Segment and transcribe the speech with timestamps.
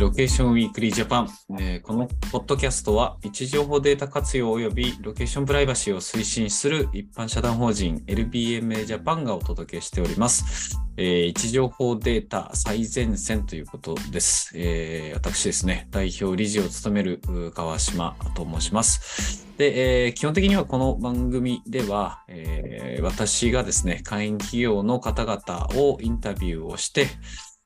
[0.00, 10.80] ロケーションウィークリージャパン、えーこのポッドキャストは位置情報データ活用及びロケーションプライバシーを推進する一般社団法人 LBMA ジャパンがお届けしております。
[10.96, 14.52] えー位置情報データ最前線ということです。
[14.54, 17.20] えー私ですね、代表理事を務める
[17.54, 19.46] 川島と申します。
[19.58, 27.06] で、えー基本的にはこの番組では、えー私がですね、会員企業の方々をインタビューをして、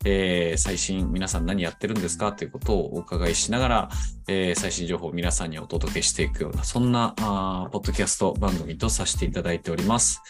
[0.04, 2.32] えー最新皆さん何やってるんですか？
[2.32, 3.88] ということをお伺いしながら、
[4.28, 10.20] えー最新情報を皆さんにお届けしていくような、そんなあポッドキャスト番組とさせていただいております。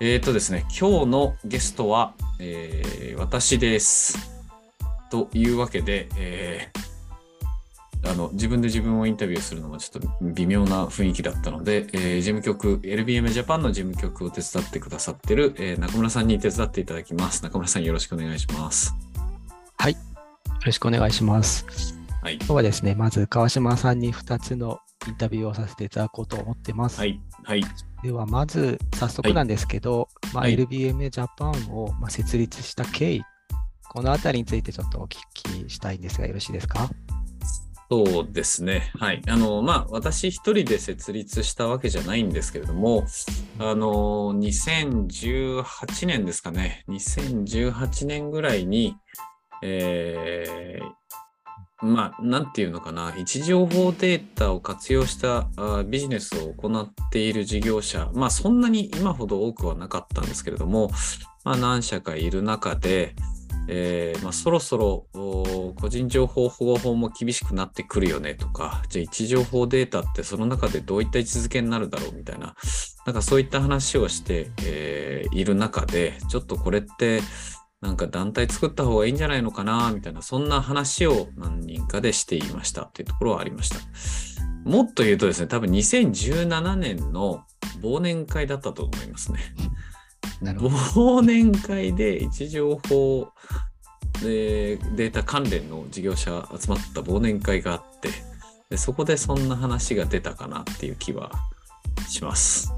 [0.00, 4.16] えっ、とですね、今日のゲストは、えー私です。
[5.10, 6.88] というわけで、えー
[8.04, 17.42] あの自分で自分をインタビューするのもちょっと微妙な雰囲気だったので、えー事務局、LBM ジャパンの事務局を手伝ってくださってる、えー中村さんに手伝っていただきます。
[17.42, 18.94] 中村さんよろしくお願いします。
[19.86, 19.94] よ
[20.66, 21.64] ろしくお願いします。
[22.20, 22.34] はい。
[22.36, 26.98] 今日はですね、まず川島さんに2つのインタビューをさせていただこうと思ってます。
[26.98, 27.20] はい。
[27.44, 27.62] はい。
[28.02, 33.22] では、まず早速なんですけど、まあ、はい LBM ジャパンをまあ設立した経緯、
[33.88, 36.90] このあたりについてちょっとお聞きしたいんですが、よろしいですか？
[37.90, 38.90] そうですね。
[38.98, 39.22] はい。
[39.28, 43.06] あの、まあ、私一人で設立したわけじゃないんですけれども、
[43.58, 46.84] あの、2018年ですかね。
[46.88, 48.94] 2018年ぐらいに、
[49.62, 50.98] えー
[51.80, 60.90] まあ、なんていうのかな、位置情報データを活用したあビジネスを行っている事業者、まあ、そんなに今ほど多くはなかったんですけれども、
[61.44, 63.14] まあ、何社かいる中で、
[63.68, 72.56] えーまあ、そろそろ個人情報保護法も厳しくなってくるよねとか、じゃあ位置情報データってその中でどういった位置づけになるだろうみたいな、
[73.06, 77.20] なんかそういった話をして、えーいる中で、ちょっとこれって
[77.80, 83.78] なんか団体作った方がいいんじゃないのかなみたいな、そんな話を何人かでしていましたっていうところはありました。
[84.64, 87.44] もっと言うとですね、多分2017年の
[87.80, 89.38] 忘年会だったと思いますね。
[90.42, 93.32] 忘年会で位置情報
[94.22, 98.10] でデータ関連の事業者集まった忘年会があって
[98.70, 101.30] でそこでそんな話が出たかなっていう気は
[102.08, 102.72] します。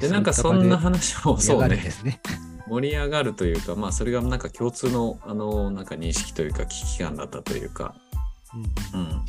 [0.00, 2.20] でなんかそんな話をそうねね。
[2.68, 7.94] 盛り上がるというかまあそれがなんか共通のあのなんか認識というか危機感だったというか。
[8.94, 9.24] うんうん。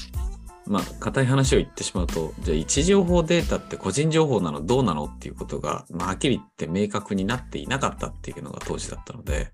[0.68, 9.52] まあ、硬い話を言ってしまうと、じゃあ位置情報データって個人情報なのどうなのっていうことが、まあ、はっきり言って明確になっていなかったっていうのが当時だったので、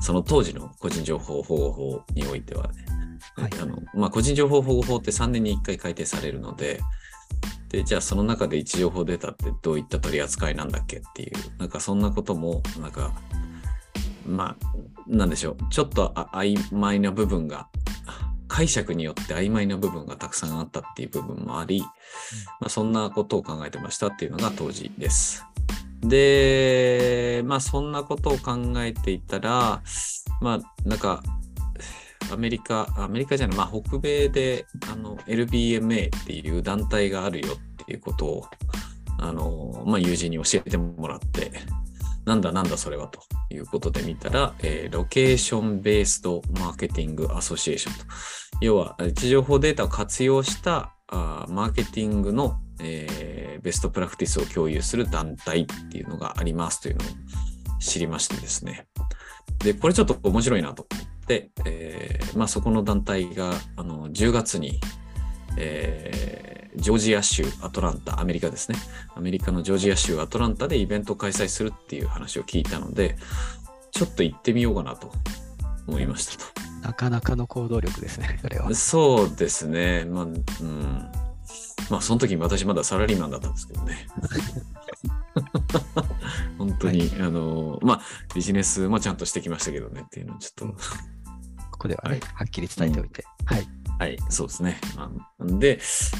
[0.00, 2.84] その当時の個人情報保護法においてはね、
[3.36, 3.50] はい。
[3.62, 6.80] あのまあ、個人情報保護法って3年に1回改定されるので、
[7.74, 13.12] で、じゃあその中で位置情報データってどういった取り扱いなんだっけっていう、なんかそんなことも、なんか、
[14.26, 14.66] まあ、
[15.08, 17.68] なんでしょう、ちょっとあ曖昧な部分が、
[18.46, 21.80] 解釈によって曖昧な部分がたくさんあったっていう部分もあり、
[22.60, 25.44] まあ、そんなことを考えてましたっていうのが当時です。
[26.00, 29.82] で、まあそんなことを考えていたら、
[30.40, 31.22] まあなんか、
[32.34, 38.46] アメリカ、アメリカじゃない、まあ北米であの LBMA っていう団体があるよっていうことを、
[39.18, 41.52] あの、まあ友人に教えてもらって、
[42.24, 48.04] なんだなんだそれはということで見たら、えーロケーションベースドマーケティングアソシエーションと。
[48.60, 53.34] 要は、位置情報データを活用したあーマーケティングの、えー
[53.64, 57.06] ベストプラクティスを共有する団体っていうのがありますというのを
[57.80, 58.86] 知りましてですね。
[59.60, 64.80] で、これちょっと面白いなと思って、えーまあそこの団体があの10月に、
[65.56, 68.76] えージョージア州アトランタ、アメリカですね。
[69.14, 73.16] アメリカのジョージア州アトランタでイベントを開催するっていう話を聞いたので、
[73.92, 75.12] ちょっと行ってみようかなと
[75.86, 76.44] 思いましたと。
[76.82, 78.74] なかなかの行動力ですね、それは。
[78.74, 80.04] そうですね。
[80.04, 81.12] まあ、うん。
[81.90, 84.06] まあ、その時私まだサラリーマンだったんですけどね。
[86.58, 88.00] 本当に、あの、まあ、
[88.34, 90.76] ビジネスもちゃんとしてきましたけどねっていうのをちょっと、
[91.84, 93.24] ここではね、はいはっきり伝えておいて。
[93.44, 93.68] はい。
[93.98, 94.80] はい、そうですね。
[94.96, 95.78] まあ、で、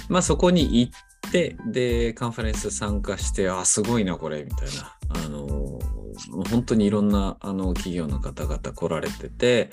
[0.09, 4.97] まあ、そこに行って、で、カンファレンス参加して、あ、すごいな、これ、みたいな。
[5.09, 5.81] あの、
[6.51, 9.71] 本当にいろんなあの企業の方々来られてて、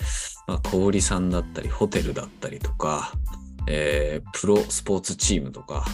[0.48, 3.12] まあ、小売さんだったり、ホテルだったりとか、
[3.68, 5.84] えープロスポーツチームとか、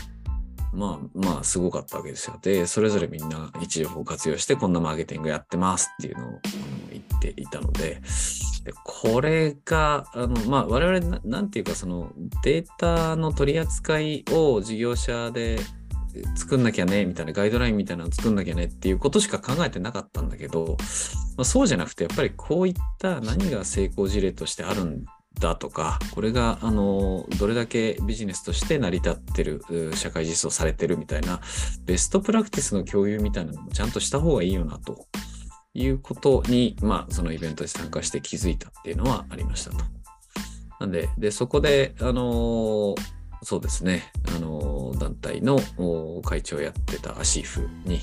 [0.72, 2.38] まあまあすごかったわけですよ。
[2.40, 6.40] で、それぞれみんな一情報を活用してこんなマーケティングやってますっていうのを
[7.20, 8.00] ていたので、
[8.65, 12.12] でこれが、あの、まあ我々な、んていうかその
[12.43, 15.59] データの取り扱いを事業者で
[16.37, 20.76] 作んなきゃねみたいなガイドラインみたいなの作んなきゃねっていうことしか考えてなかったんだけど、
[21.37, 25.05] まあ、そうじゃなくてやっぱりこういった何が成功事例としてあるん
[25.38, 29.62] だとか、これが、あの、どれだけビジネスとして成り立ってる、
[29.94, 31.41] 社会実装されてるみたいな、
[31.85, 35.06] ベストプラクティスの共有みたいなのもちゃんとした方がいいよな、と
[35.75, 39.76] いうことに、まあ、そのイベントに参加して気づいたっていうのはありましたと。
[40.81, 42.94] なんで、で、そこで、あの
[43.43, 45.61] そうですね、あの団体の
[46.23, 48.00] 会長をやってたアシーフに、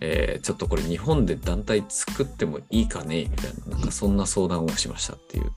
[0.00, 3.24] えー、ちょっとこれ日本で団体作ってもいいかね？
[3.24, 5.52] みたいな、なんかそんな相談をしましたっていう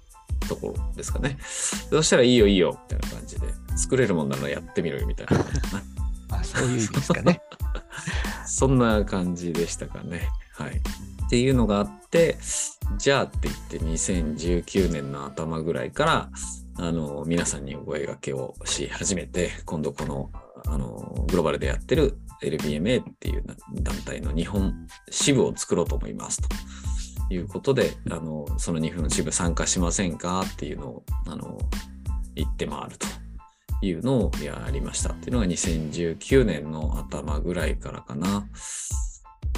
[0.47, 1.37] ところですかね。
[1.41, 5.43] そしたらいいよいいよみたいな感じで、作れるもんならやってみろよみたいな。
[6.31, 7.41] あそういう意味ですかね。
[8.45, 10.29] そんな感じでしたかね。
[10.59, 10.75] はい。
[10.75, 12.37] っていうのがあって、
[12.97, 16.29] じゃあって言って2019年の頭ぐらいから、
[16.77, 20.29] あの、皆さんにお声掛けをし始めて、今度この、
[20.65, 23.43] あの、グローバルでやってる LBMA っていう
[23.81, 26.49] 団体の日本支部を作ろうと思いますと。
[27.31, 31.59] いうことで、あの、その2分の支部参加しませんかっていうのを、あの、
[32.35, 33.05] 言って回ると
[33.85, 38.47] いうのをやりましたっていうのが2019年の頭ぐらいからかな。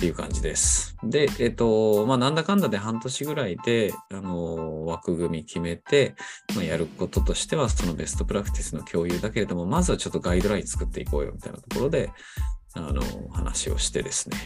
[0.01, 0.97] っていう感じです。
[1.03, 6.15] で、えっ、と、まあ、なんだかんだで半年ぐらいで、あの、枠組み決めて、
[6.55, 12.09] まあ、やることとしては、そのベストプラクティスの共有だけれども、まずはちょっとガイドライン作っていこうよみたいなところで、
[12.73, 14.37] あの、話をしてですね、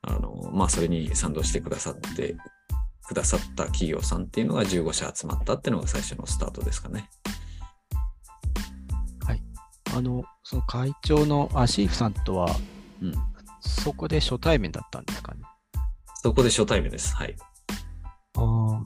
[0.00, 2.36] あの、まあ、それに賛同してくださって
[3.06, 7.10] くださった企業さんっていうのが15社集まったっていうのが最初のスタートですかね。
[9.26, 9.42] はい。
[9.94, 12.56] あの、その会長のアシーフさんとは、
[13.02, 13.31] うん、
[13.62, 15.40] そこで初対面だったんですかね。
[16.22, 17.14] そこで初対面です。
[17.16, 17.34] はい。
[18.36, 18.82] ああ、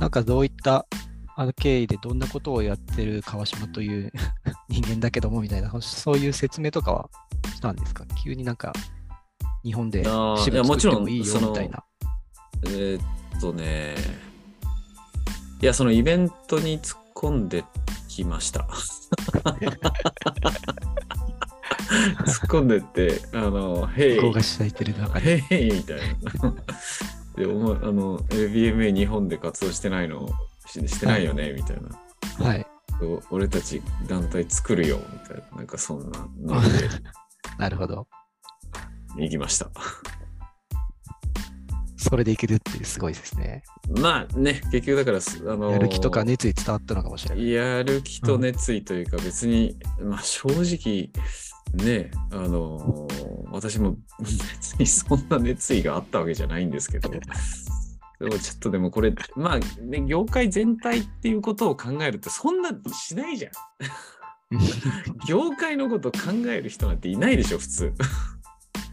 [0.00, 0.86] なんかどういった
[1.36, 4.12] あの経緯でどんなことをやってる川島という
[4.68, 7.10] 人間だけどもみたいな、そういう説明とかは
[7.54, 8.04] したんですか？
[8.22, 8.72] 急になんか
[9.62, 11.84] 日本で支部作ってもいいよみたいな。
[12.66, 13.00] えー、
[13.38, 13.94] っとね、
[15.60, 17.64] いや、そのイベントに突っ込んで
[18.08, 18.66] きました。
[22.24, 24.32] 突っ込んでって、あの、へい。
[24.32, 25.38] がしいてる中で。
[25.38, 26.54] へいみたいな。
[27.36, 30.28] で、お前、あの、LBMA 日本で活動してないの
[30.66, 31.76] ししてないよね、はい、みたい
[32.38, 32.46] な。
[32.46, 32.66] はい。
[33.30, 35.56] 俺たち団体作るよ、みたいな。
[35.58, 36.88] なんかそんなので。
[37.58, 38.06] なるほど。
[39.16, 39.70] 行きました。
[41.96, 43.62] それでいけるってすごいですね。
[43.98, 47.50] まあね、結局だから、あのー、やる気とか熱意伝わったのかもしれない。
[47.50, 51.10] やる気と熱意というか、別に、うん、まあ正直、
[51.74, 57.18] ね、あのー、私も別にそんな熱意があったわけじゃないんですけど、で
[58.26, 63.52] もちょっとでもこれ、まあ、ね、業界全体っていうことを考えると、そんなしないじゃん。
[65.26, 67.92] 業界のこと考える人なんていないでしょ、普通。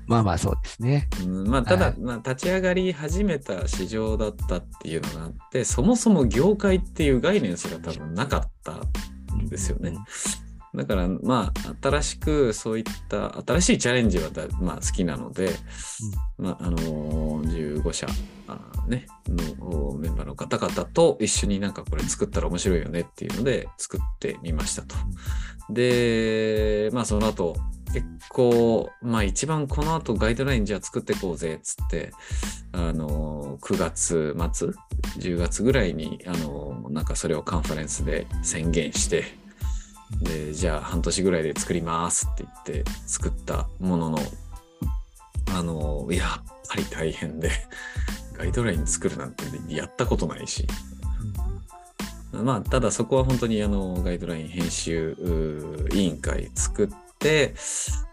[0.08, 1.08] まあまあそうですね。
[1.24, 8.82] うん、まあただ、はい、まあ、立ち上がり始めた市場だったっていうのがあって、そもそも業界っていう概念すら多分なかった
[9.36, 9.90] んですよね。
[9.90, 14.30] うんだからまあ新しくそういった新しいチャレンジは
[14.62, 15.48] まあ、好きなので、
[16.38, 16.78] うん、まああの
[17.44, 18.08] 15社
[18.48, 18.58] あ、
[18.88, 24.96] ね、のメンバーの方々と一緒になんかこれ作ったら面白いよねっていうので作ってみましたと。
[25.70, 27.56] でまあその後
[27.94, 32.12] 結構まあ一番この後ガイドラインじゃあ作っていこうぜっつって
[32.72, 34.70] あの9月末
[35.20, 39.41] 10月ぐらいにあのなんかそれをカンファレンスで宣言して
[40.20, 44.20] で、じゃあ半年ぐらいで作りますって言って作ったものの、
[45.54, 47.52] あの、やっぱり大変で、
[48.38, 50.68] ガイドライン作るなんてやったことないし、
[52.32, 55.18] まあ、ただそこは本当にあのガイドライン編集
[55.94, 56.90] 委員会作っ
[57.20, 57.54] て、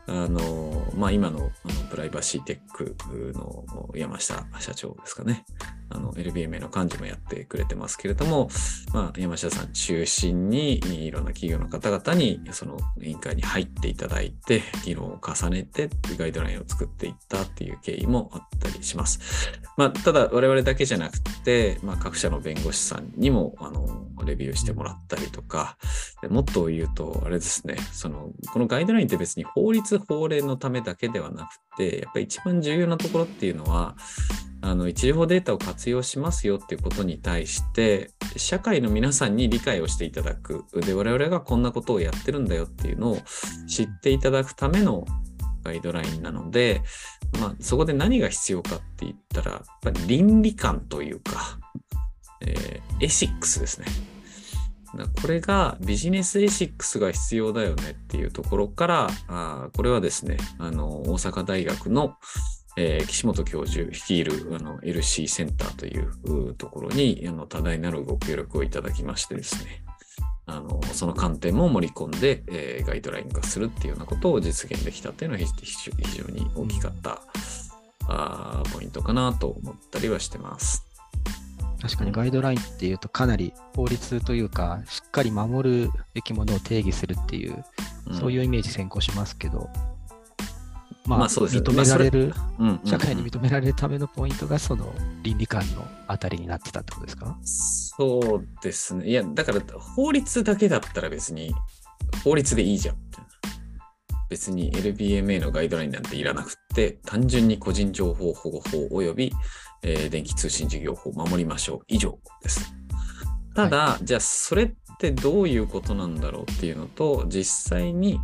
[0.08, 1.50] あの、まあ、今のあの
[1.90, 2.96] プライバシーテック
[3.34, 5.44] の山下社長ですかね。
[5.90, 8.48] LBMA の幹事もやってくれてますけれども、
[8.92, 15.88] まあ、山下さん中心にいろんな企業の方々にその委員会に入っていただいて、議論を重ねて
[16.18, 19.20] ガイドラインを作っていったっていう経緯もあったりします。
[19.76, 25.76] まあ、ただ我々だけじゃなくて、まあ、各社の弁護士さんにも、あの、レビューしてもらったりとか、
[26.28, 33.96] もっと言うと、あれですね、その、このガイドラインって別に法律、法令のためだけではなくて、やっぱり一番重要なところっていうのは、
[34.60, 40.64] あの、一時法データを活用しますよっていうことに対して、社会の皆さんに理解をしていただく。
[40.74, 43.18] で、我々がこんなことをやってるんだよっていうのを
[43.68, 45.04] 知っていただくための
[45.64, 46.82] ガイドラインなので、
[47.40, 51.58] まあ、そこで何が必要かって言ったら、やっぱり倫理観というか、
[52.40, 53.86] えー、エシックスですね。
[55.20, 62.14] これがビジネスエシックスが必要だよねっていうところから、あこれはですね、あの、大阪大学の、
[62.76, 69.82] えー、岸本教授率いるあの LC センターというところにあの多大なるご協力をいただきましてですね、
[70.46, 77.20] あのその観点も盛り込んで、えーガイドライン化するっていうようなことを実現できたっていうのは非常に大きかった、
[78.08, 80.87] あーポイントかなと思ったりはしてます。
[81.80, 87.64] 確かにガイドラインっていうとかなり法律というか、しっかり守るべきものを定義するっていう、
[88.12, 89.70] そういうイメージ先行しますけど、
[91.06, 94.92] まあ、まあそうですね認められる、うん、うん社会に認められるためのポイントがその
[95.22, 97.38] 倫理観のあたりになってたってことですか？
[97.42, 99.06] そうですね。
[99.08, 101.54] いや、だから法律だけだったら別に
[102.24, 102.96] 法律でいいじゃん。
[104.28, 109.32] 別に LBMA のガイドラインなんていらなくって、単純に個人情報保護法及び、
[109.82, 111.80] えー電気通信事業法を守りましょう。
[111.88, 112.74] 以上です。
[113.54, 118.20] ただ、じゃあそれってどういうことなんだろうっていうのと、実際に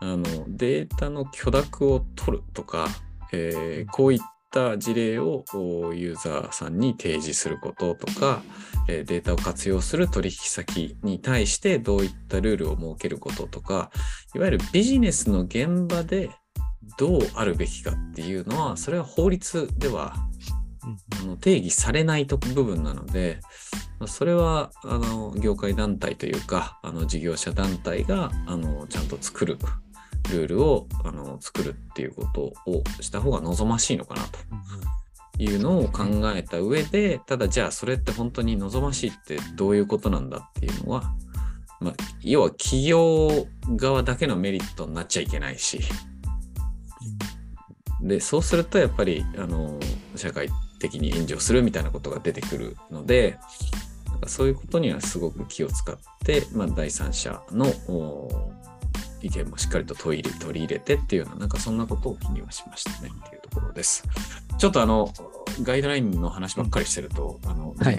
[0.00, 2.88] あのデータの許諾を取るとか、
[3.32, 4.18] えーこういっ
[4.50, 8.42] た事例をおユーザーさんに提示することとか、
[8.88, 13.90] えーデータを活用する取引先に対してどういったルールを設けることとか、
[14.34, 16.30] いわゆるビジネスの現場で
[16.98, 20.14] どうあるべきかっていうのは、それは法律では
[21.20, 23.40] あの定義されないと部分なので、
[23.98, 29.58] まあそれはあの業界団体というか、あの事業者団体があのちゃんと作る
[30.30, 34.38] ルールをあの作るっていうことをした方が望ましいのかなと。
[35.36, 36.04] いうのを考
[36.36, 41.12] えた上で、ただじゃあそれって本当に望ましいってどういうことなんだっていうのは、
[41.80, 45.80] まあ、要は企業側だけのメリットになっちゃいけないし、
[48.00, 49.80] でそうするとやっぱりあの
[50.14, 50.48] 社会
[50.88, 53.38] 的に炎上するみたいなことが出てくるので
[54.10, 58.52] なんかそういうことにはすごく気を使って、まあ、第三者のお
[59.22, 64.04] 意見もしっかりと取り入れ取り入れてっていうようななんかそんなことを気にはしましたねっていうところです。
[64.58, 65.10] ちょっとあの
[65.62, 67.98] ガイドラインの話ばっかりしてると、あのはい。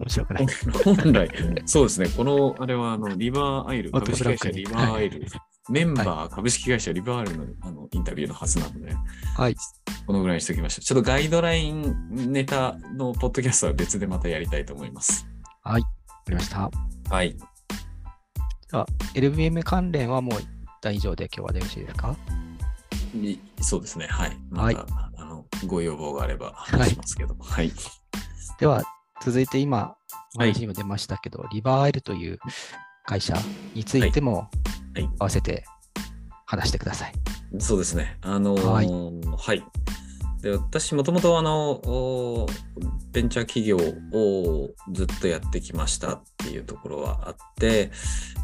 [0.00, 0.46] 面白くない。
[0.84, 1.30] 本来、
[1.66, 5.24] そうですね、このあれはあのリバーアイル、株式会社リバーアイル、
[5.70, 8.92] メンバー株式会社リバールのあのインタビューのはずなので、
[9.36, 9.54] はい。
[10.06, 10.80] このぐらいにしておきました。
[10.82, 15.26] ちょっとガイドラインネタのポッドキャストは別でまたやりたいと思います。
[15.62, 15.78] わか
[16.28, 16.70] りました。
[17.08, 17.36] はい。
[18.72, 18.84] あ、
[19.14, 20.40] LVM 関連はもう
[20.82, 22.16] 大丈夫で今日はでよろしいですか？
[23.14, 24.06] いそうですね。
[24.08, 24.36] はい。
[24.50, 24.76] また、はい
[25.18, 27.36] あのご要望があれば話しますけど。
[27.38, 27.70] はい。
[28.58, 28.82] では、
[29.22, 29.94] 続いて今、
[30.36, 32.38] おはい話にも出ましたけど、リバーアイルという
[33.04, 33.36] 会社
[33.74, 34.48] についても
[34.94, 35.64] はい合わせて
[36.46, 37.12] 話してください。
[37.58, 38.18] そうですね。
[38.22, 39.62] あのーははいい。
[40.42, 42.46] で私、もともとあの、お
[43.12, 47.90] ベンチャー企業をずっとやってきましたっていうところはあって、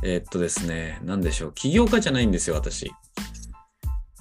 [0.03, 2.93] えーっとですね、なんでしょう、起業家じゃないんですよ、私。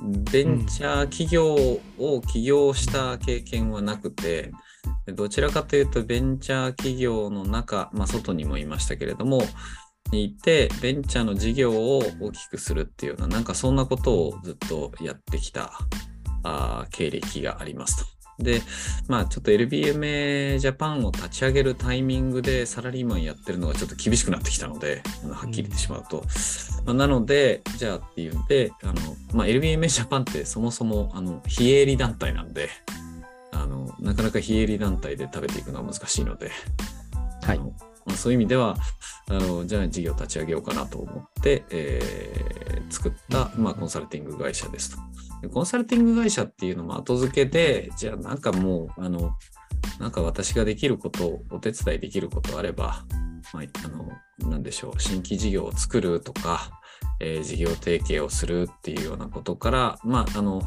[0.02, 4.52] ベンチャー企業を起業した経験はなくて、
[5.06, 9.42] でどちらかというと、ベンチャー企業の中、まあ、外にもいましたけれども、
[10.12, 15.72] にいて、ベンチャーの事業を大きくするっていうような、なんかそんなことをずっとやってきた
[16.44, 18.16] あー経歴がありますと。
[18.38, 18.62] で、
[19.08, 26.24] まあちょっと LBMA ジャパンを立ち上げるタイミングでサラリーマンやってるのがちょっと厳しくなってきたので、はっきり言ってしまうと。
[26.86, 28.94] まあ、なので、じゃあっていうんで、あの
[29.34, 32.70] まあ、LBMA ジャパンってそもそもあの非営利団体なんで、
[33.52, 36.52] あのなかなか非営利団体で食べていくのは難しいので、
[37.42, 37.60] はい
[38.06, 38.78] まあ、そういう意味では
[39.28, 42.46] あの、じゃあ事業立ち上げようかなと思って、えー
[42.90, 44.98] 作った、まあ、コンサルティング会社ですと。
[45.42, 49.36] でコンサルティング会社っていうのも後付けで、じゃあなんかもう、あの、
[50.00, 53.06] なんか私ができること、お手伝いできることあれば、
[53.54, 53.88] まあ、あ
[54.44, 56.80] の、なんでしょう、新規事業を作るとか、
[57.20, 60.62] えー事業提携をするっていうようなことから、まあ、あの、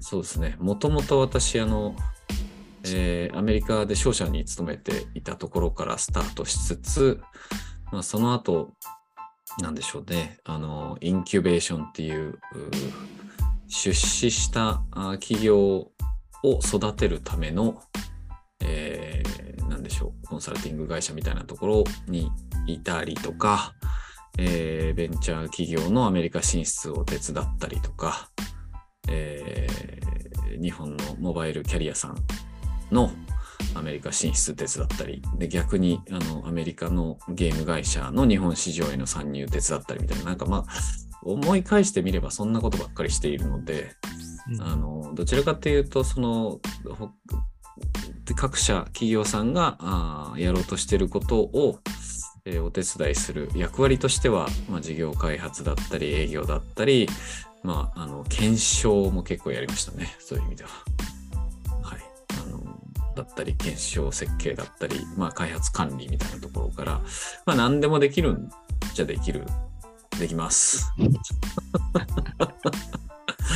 [0.00, 1.94] そうですね、もともと私、あの、
[2.94, 7.20] えーアメリカで商社に勤めていたところからスタートしつつ、
[7.92, 8.72] まあ、その後、
[9.60, 12.38] なんでしょうね、あの、インキュベーションっていう、
[13.68, 14.82] 出資した
[15.20, 15.90] 企業を
[16.64, 17.80] 育てるための、
[18.60, 22.30] えーなんでしょう、コンサルティング会社みたいなところに
[22.66, 23.74] いたりとか、
[24.38, 28.30] えーベンチャー企業のアメリカ進出を手伝ったりとか、
[29.08, 29.86] えー
[30.60, 32.16] 日本のモバイルキャリアさん
[32.90, 33.10] の
[33.74, 40.64] アメリカ進出手伝ったり、で逆にあのアメリカのゲーム会社の日本市場への参入手伝ったりみたいな、なんかまあ、
[41.22, 43.94] 思い返してみればそんなことばっかりしているので、
[44.50, 47.10] うんあのどちらかというとそのほ
[48.36, 51.80] 各社企業さんがあーやろうとしていることを、
[52.44, 57.08] えーお手伝いする役割としては、まあ、事業開発だったり営業だったり、
[57.64, 60.70] まあ、あの検証も結構やりましたねそういう意味では。
[63.16, 67.00] だったり、検証設計だったり、まあ、開発管理みたいなところから、
[67.46, 68.48] まあ、何でもできるん
[68.94, 69.44] じゃできる、
[70.20, 70.92] できます。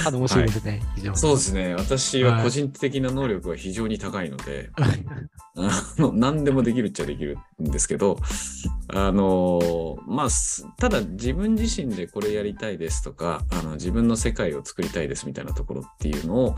[0.07, 0.83] あの、面白いですね。
[0.97, 1.17] 非常に。
[1.17, 1.75] そうですね。
[1.75, 8.19] 私は個人的な能力は非常に高いので、 あの何でもできるっちゃできるんですけど、
[8.89, 16.57] あの、まあ、すただ自分自身でこれやりたいですとか、あの自分の世界を作りたいですみたいなところっていうのを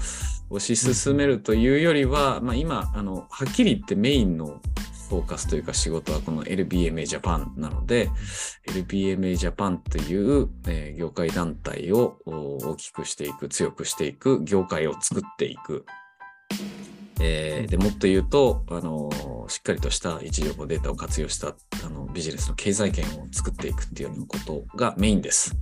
[0.51, 4.61] 推し進めるというよりは、まあ、今、あの、はっきり言ってメインの
[5.13, 8.09] フォーカスというか仕事はこの LBMA ジャパンなので、
[8.67, 15.85] LBMA ジャパンという、えー業界団体を大きくしていく、強くしていく、業界を作っていく。
[17.21, 19.11] えーでもっと言うと、あの
[19.49, 25.55] しっかりとした位置情報データを活用したあのビジネスの経済圏を作っていくっていうようなことがメインです。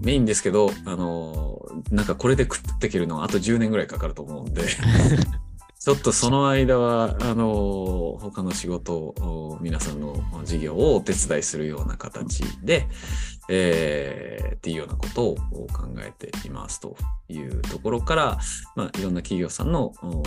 [0.00, 4.62] メインですけど、あのなんかこれで食っていけるのはあと10年ぐらいかかると思うんで、
[5.86, 12.88] ちょっとその間は、あの他の仕事を、皆さんの事業をお手伝いするような形で、
[13.48, 15.36] えーっていうようなことを
[15.72, 16.96] 考えていますと
[17.28, 18.38] いうところから、
[18.74, 20.24] まあ、いろんな企業さんのお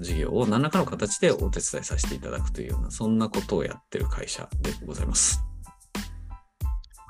[0.00, 5.44] 事業を何らかの形でお手伝いさせていただくというような、そんなことをやってる会社でございます。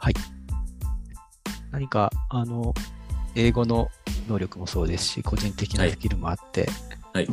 [0.01, 0.15] はい。
[1.71, 2.75] 何か、あの、
[3.37, 3.89] 英語の
[4.29, 6.69] 能力もそうですし、個人的なスキルもあって、
[7.13, 7.29] はい。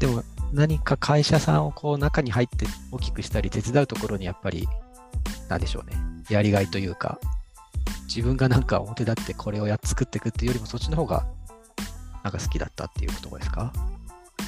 [0.00, 4.66] でも何か会社さんをこう中に入って大きくしたり手伝うところにやっぱり、
[5.48, 5.96] なんでしょうね、
[6.28, 7.20] やりがいというか、
[8.08, 11.24] 自分がなんか表立ってこれをやっ作っていくっていうよりもそっちの方が
[12.24, 13.72] なんか好きだったっていうことですか？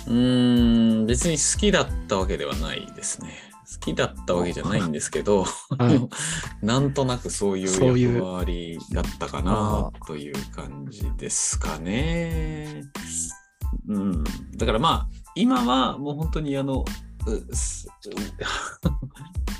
[0.09, 3.31] うーん、別に好きだったわけではないですね。
[3.75, 6.09] 好きだったわけじゃないんですけど、はい
[6.67, 12.83] なんとなくそういう役割だったかなという感じですかね。
[13.89, 14.25] うん、
[14.57, 16.85] だからまあ、今はもう本当にあの、
[17.25, 17.47] ファ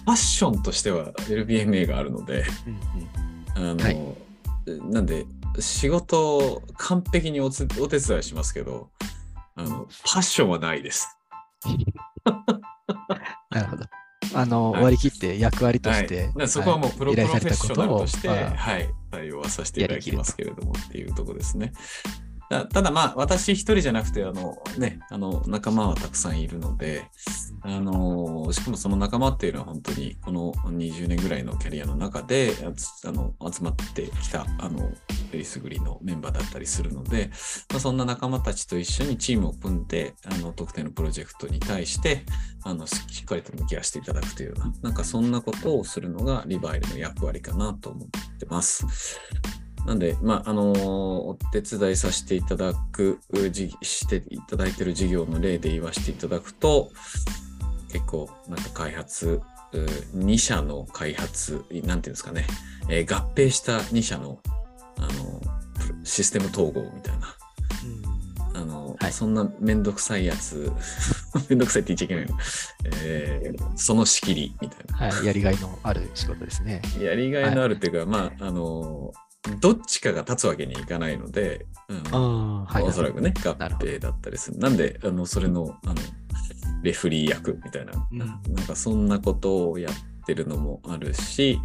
[0.07, 2.45] ッションとしては LBMA があるので、
[3.55, 3.99] あの、はい。
[4.91, 5.27] なんで、
[5.59, 8.91] 仕事を完璧におつお手伝いしますけど、
[9.55, 11.17] あの、パッションはないです。
[13.51, 13.85] なるほど。
[14.35, 14.83] あの、はい。
[14.85, 21.73] 割り切って役割とはい、して、だからそこはもうプロ,、プロフェッショナルとして、あはい、対応はさせていただきますけれどもっていうところですね。
[22.53, 27.05] たただまあ私一人じゃなくてあのねあの仲間はたくさんいるので
[27.63, 34.91] あのしかもその仲間っていうのは本当にこの20年ぐらいのキャリアの中であの集まってきたあの
[35.33, 37.31] えりすぐりのメンバーだったりするので、
[37.71, 42.27] まあ、そんな仲間たちと一緒にチームを組んであの特定のプロジェクトに対して
[42.65, 48.85] あのししっかりと向き合わせていただくというようななんかそんなことをするのがリバイルの役割かなと思ってます。
[49.87, 50.79] なんで、まあ、あのー
[51.33, 53.21] お手伝いさせていただく、
[53.83, 56.91] していただいている事業の例で言わせていただくと、
[57.93, 59.41] 結構、なんか開発、
[59.73, 59.79] う
[60.17, 62.47] 2社の開発、なんていうんですかね、
[62.89, 64.39] えー合併した2社の、
[64.99, 65.41] あの、
[65.81, 67.37] プロシステム統合みたいな、
[68.55, 69.13] あの、はい。
[69.13, 70.71] そんなめんどくさいやつ、
[71.49, 72.27] めんどくさいって言っちゃいけない。
[72.27, 72.39] の、
[73.03, 74.97] えーその仕切りみたいな。
[75.15, 76.83] はい、やりがいのある仕事ですね。
[77.01, 79.13] やりがいのあるっていうか、まあ、あの、
[79.61, 82.03] どっちかが立つわけにいかないので、うん。
[82.13, 82.83] ああ、はい。
[82.85, 84.59] おそらくね、合併だったりする。
[84.59, 85.95] なんで、あの、それの、あの、
[86.83, 88.19] レフリー役みたいな、うん。
[88.19, 88.27] な
[88.63, 91.61] んかそんなことをやってるのもあるし、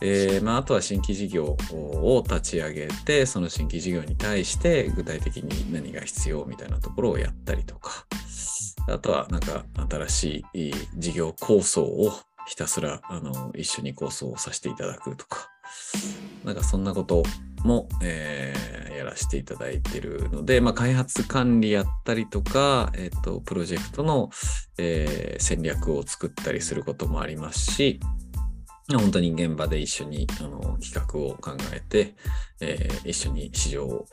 [0.00, 8.06] えーまあ、あとは新規事業を立ち上げて、その新規事業に対して具体的に何が必要みたいなところをやったりとか、
[8.88, 12.12] あとはなんか新しい事業構想を
[12.48, 15.48] ひたすらあの一緒に構想をさせていただくとか、
[16.44, 17.22] なんかそんなこと
[17.64, 24.30] も、えーやらせていただいてるので、まあ、開発管理やったりとか、えっ、と、プロジェクトの、
[24.78, 27.98] えー戦略を作ったりすることもありますし、
[28.90, 32.14] 本当に現場で一緒にあの企画を考えて、
[32.60, 34.06] えー一緒に市場を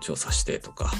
[0.00, 0.90] 調査してとか、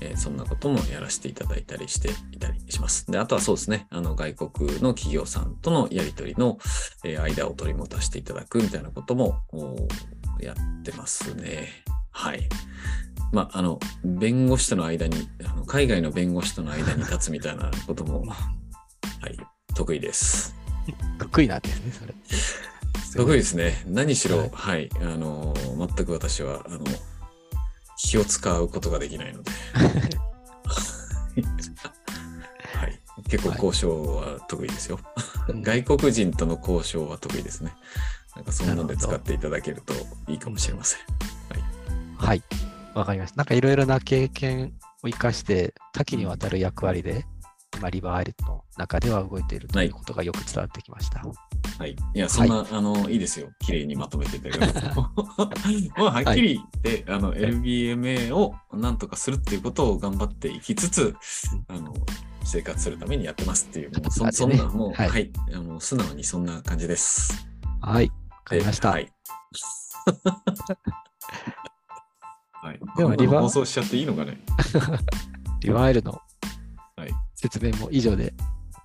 [0.00, 3.10] えーそんなこともやらせていただいたりしていたりします。
[3.10, 6.58] で、あとはそうですね、あの外国の企業さんとのやり取りの、
[7.04, 9.88] えー間を取り持たせていただくみたいなこともお
[10.40, 11.68] やってますね。
[12.10, 12.48] はい。
[13.32, 18.34] まあ、あの、弁護士との間に、あの海外の弁護士との間に立つみたいなことも、 は
[19.28, 19.36] い、
[19.74, 20.57] 得意です。
[21.18, 22.14] 得意なんですね、それ。
[23.16, 23.82] 得意ですね。
[23.86, 26.84] 何しろ、ははいい、あの、全く私は、あの、
[27.96, 29.50] 気を使うことができないので。
[32.74, 33.00] はい。
[33.28, 35.00] 結構交渉は得意ですよ。
[35.48, 37.72] うん外国人との交渉は得意ですね。
[38.36, 39.94] なんかそんなので使っていただけると
[40.30, 41.00] いいかもしれません。
[42.18, 42.42] はい。
[42.94, 43.36] わかりました。
[43.38, 47.24] なんかいろいろな経験を生かして、多岐にわたる役割で
[47.78, 51.22] 今、リバーアイルの中では動いているということがよく伝わってきました。
[51.78, 51.92] はい。
[51.92, 53.50] いや、そんな、あの、いいですよ。
[53.60, 54.50] 綺麗にまとめてて。
[54.58, 55.12] ま
[55.96, 61.14] あ、はっきり言って、あの、LBMA をなんとかするっていうことを頑張っていきつつ、
[61.68, 61.94] あの、
[62.44, 67.46] 生活するためにやってますっていう、もうそそんな、もう、はいはい、あの、素直にそんな感じです。
[67.80, 68.12] はい、わ
[68.44, 68.90] かりました。
[68.90, 69.12] はい。
[72.60, 72.80] はい。
[72.96, 74.40] ではリバー放送しちゃっていいのかね？
[75.60, 76.27] リバールのはい。
[77.40, 78.34] 説明も以上で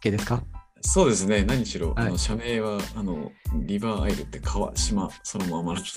[0.01, 0.43] OK ですか？
[0.81, 1.43] そうですね。
[1.43, 3.31] 何しろ、はいあの社名は、あの、
[3.65, 5.91] リバーアイルって川島そのままなので。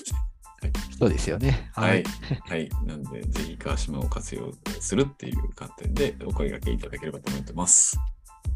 [0.97, 1.69] そうですよね。
[1.75, 2.03] はい。
[2.47, 2.69] はい。
[2.85, 7.99] なんで、ぜひ川島を活用するっていう観点でお声掛けいただければと思ってます。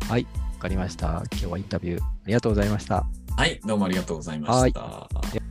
[0.09, 1.23] はい、わかりました。
[1.31, 3.05] 今日はインタビューありがとうございました。
[3.37, 3.59] はい。
[3.63, 5.50] どうもありがとうございました。